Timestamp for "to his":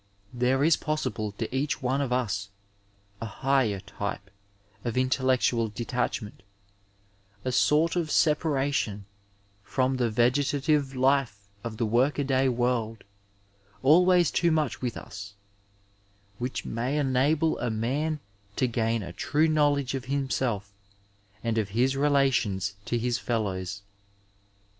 22.85-23.19